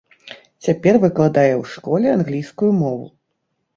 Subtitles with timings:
[0.67, 3.05] Цяпер выкладае ў школе англійскую мову.